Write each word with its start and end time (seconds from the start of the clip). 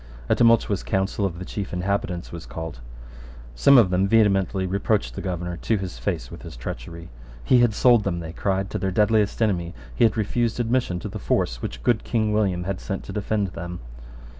A 0.29 0.33
tumultuous 0.35 0.81
council 0.81 1.27
of 1.27 1.37
the 1.37 1.45
chief 1.45 1.71
inhabitants 1.71 2.31
was 2.31 2.47
called. 2.47 2.79
Some 3.53 3.77
of 3.77 3.91
them 3.91 4.07
vehemently 4.07 4.65
reproached 4.65 5.13
the 5.13 5.21
Governor 5.21 5.57
to 5.57 5.77
his 5.77 5.99
face 5.99 6.31
with 6.31 6.41
his 6.41 6.57
treachery. 6.57 7.11
He 7.43 7.59
had 7.59 7.75
sold 7.75 8.03
them, 8.03 8.19
they 8.19 8.33
cried, 8.33 8.71
to 8.71 8.79
their 8.79 8.89
deadliest 8.89 9.43
enemy: 9.43 9.75
he 9.93 10.03
had 10.03 10.17
refused 10.17 10.59
admission 10.59 10.97
to 11.01 11.07
the 11.07 11.19
force 11.19 11.61
which 11.61 11.83
good 11.83 12.03
King 12.03 12.33
William 12.33 12.63
had 12.63 12.81
sent 12.81 13.03
to 13.03 13.13
defend 13.13 13.49
them. 13.49 13.79